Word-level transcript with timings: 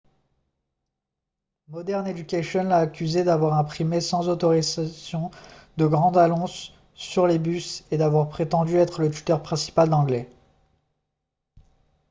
modern 1.67 2.07
education 2.07 2.63
l'a 2.63 2.77
accusé 2.77 3.23
d'avoir 3.23 3.53
imprimé 3.59 4.01
sans 4.01 4.29
autorisation 4.29 5.29
de 5.77 5.85
grandes 5.85 6.17
annonces 6.17 6.73
sur 6.95 7.27
les 7.27 7.37
bus 7.37 7.83
et 7.91 7.97
d'avoir 7.97 8.27
prétendu 8.27 8.77
être 8.77 8.99
le 9.01 9.11
tuteur 9.11 9.43
principal 9.43 9.91
d'anglais 9.91 10.27